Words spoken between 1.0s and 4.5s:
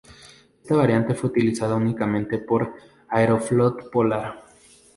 fue utilizada únicamente por Aeroflot-Polar.